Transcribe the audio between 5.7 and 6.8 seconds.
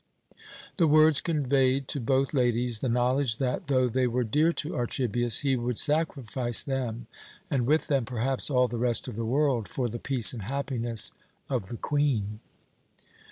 sacrifice